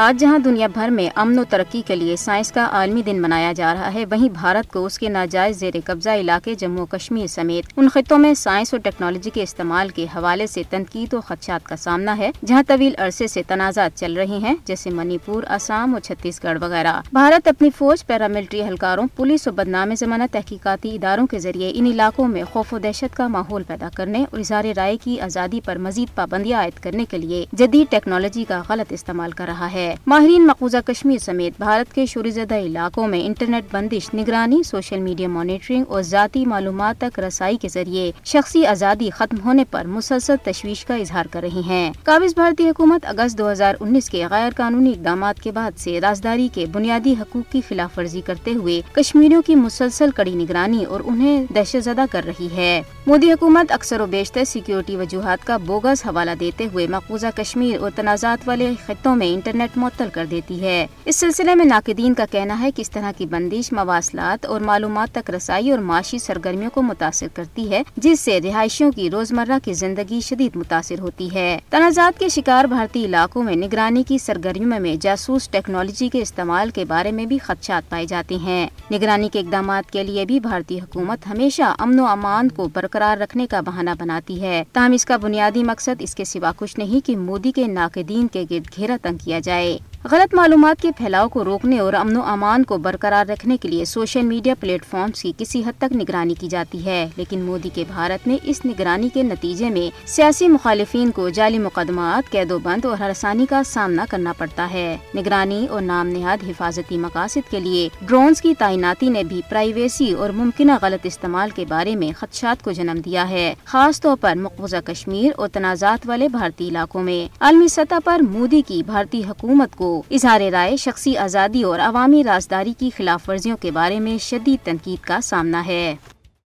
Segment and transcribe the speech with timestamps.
[0.00, 3.52] آج جہاں دنیا بھر میں امن و ترقی کے لیے سائنس کا عالمی دن منایا
[3.52, 7.72] جا رہا ہے، وہیں بھارت کو اس کے ناجائز زیر قبضہ علاقے جموں کشمیر سمیت
[7.76, 11.76] ان خطوں میں سائنس اور ٹیکنالوجی کے استعمال کے حوالے سے تنقید و خدشات کا
[11.76, 16.00] سامنا ہے، جہاں طویل عرصے سے تنازعات چل رہے ہیں، جیسے منی پور، آسام اور
[16.00, 21.38] چھتیس گڑھ وغیرہ۔ بھارت اپنی فوج پیراملٹری اہلکاروں، پولیس اور بدنام زمانہ تحقیقاتی اداروں کے
[21.38, 25.20] ذریعے ان علاقوں میں خوف و دہشت کا ماحول پیدا کرنے اور اظہار رائے کی
[25.20, 29.72] آزادی پر مزید پابندیاں عائد کرنے کے لیے جدید ٹیکنالوجی کا غلط استعمال کر رہا
[29.72, 35.00] ہے۔ ماہرین مقبوضہ کشمیر سمیت بھارت کے شوری زدہ علاقوں میں انٹرنیٹ بندش، نگرانی، سوشل
[35.00, 40.34] میڈیا مانیٹرنگ اور ذاتی معلومات تک رسائی کے ذریعے شخصی آزادی ختم ہونے پر مسلسل
[40.44, 44.50] تشویش کا اظہار کر رہی ہیں۔ قابض بھارتی حکومت اگست دو ہزار انیس کے غیر
[44.56, 49.42] قانونی اقدامات کے بعد سے رازداری کے بنیادی حقوق کی خلاف ورزی کرتے ہوئے کشمیریوں
[49.46, 54.06] کی مسلسل کڑی نگرانی اور انہیں دہشت زدہ کر رہی ہے۔ مودی حکومت اکثر و
[54.06, 59.34] بیشتر سیکیورٹی وجوہات کا بوگس حوالہ دیتے ہوئے مقبوضہ کشمیر اور تنازعات والے خطوں میں
[59.34, 63.12] انٹرنیٹ معطل کر دیتی ہے۔ اس سلسلے میں ناقدین کا کہنا ہے کہ اس طرح
[63.16, 68.20] کی بندش مواصلات اور معلومات تک رسائی اور معاشی سرگرمیوں کو متاثر کرتی ہے، جس
[68.20, 73.42] سے رہائشیوں کی روزمرہ کی زندگی شدید متاثر ہوتی ہے۔ تنازعات کے شکار بھارتی علاقوں
[73.42, 78.06] میں نگرانی کی سرگرمیوں میں جاسوس ٹیکنالوجی کے استعمال کے بارے میں بھی خدشات پائے
[78.06, 82.68] جاتے ہیں۔ نگرانی کے اقدامات کے لیے بھی بھارتی حکومت ہمیشہ امن و امان کو
[82.74, 86.78] برقرار رکھنے کا بہانہ بناتی ہے۔ تاہم اس کا بنیادی مقصد اس کے سوا کچھ
[86.78, 91.28] نہیں کہ مودی کے ناقدین کے گرد گھیرا تنگ کیا جائے۔ غلط معلومات کے پھیلاؤ
[91.28, 95.22] کو روکنے اور امن و امان کو برقرار رکھنے کے لیے سوشل میڈیا پلیٹ فارمز
[95.22, 99.08] کی کسی حد تک نگرانی کی جاتی ہے۔ لیکن مودی کے بھارت میں اس نگرانی
[99.08, 104.04] کے نتیجے میں سیاسی مخالفین کو جعلی مقدمات، قید و بند اور ہرسانی کا سامنا
[104.10, 109.24] کرنا پڑتا ہے۔ نگرانی اور نام نہاد حفاظتی مقاصد کے لیے ڈرونز کی تعیناتی نے
[109.24, 114.00] بھی پرائیویسی اور ممکنہ غلط استعمال کے بارے میں خدشات کو جنم دیا ہے۔ خاص
[114.00, 118.82] طور پر مقبوضہ کشمیر اور تنازعات والے بھارتی علاقوں میں۔ عالمی سطح پر مودی کی
[118.86, 124.00] بھارتی حکومت کو اظہار رائے شخصی آزادی اور عوامی رازداری کی خلاف ورزیوں کے بارے
[124.00, 125.96] میں شدید تنقید کا سامنا ہے۔